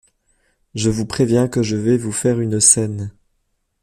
[0.73, 3.11] Je vous préviens que je vais vous faire une scène.